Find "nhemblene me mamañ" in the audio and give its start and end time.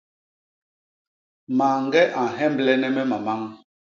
2.35-3.41